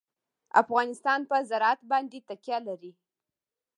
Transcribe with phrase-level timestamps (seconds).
[0.61, 2.91] افغانستان په زراعت باندې تکیه لري.